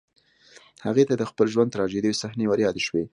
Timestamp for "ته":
1.09-1.13